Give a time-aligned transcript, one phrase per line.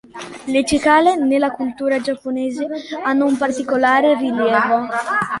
[0.47, 2.65] Le cicale nella cultura giapponese
[3.03, 4.87] hanno un particolare rilievo.